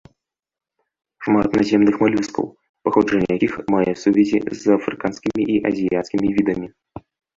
[1.25, 2.45] Шмат наземных малюскаў,
[2.87, 6.67] паходжанне якіх мае сувязі з афрыканскімі і азіяцкімі відамі.